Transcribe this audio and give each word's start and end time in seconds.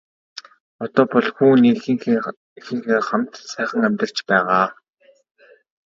Одоо 0.83 1.03
бол 1.13 1.27
хүү 1.35 1.53
нь 1.59 1.69
эхийнхээ 2.59 2.99
хамт 3.07 3.33
сайхан 3.51 3.81
амьдарч 3.87 4.17
байгаа. 4.29 4.65